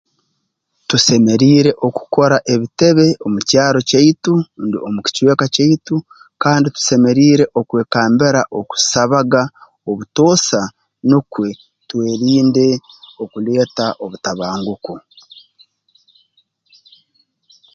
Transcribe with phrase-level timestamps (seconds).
[0.89, 5.95] Tusemeriire okukora ebitebe omu kyaro kyaitu rundi omu kicweka kyaitu
[6.43, 9.43] kandi tusemeriire okwekambira okusabaga
[9.89, 10.61] obutoosa
[11.09, 11.49] nukwe
[11.87, 12.67] twerinde
[13.23, 14.93] okuleeta obutabanguko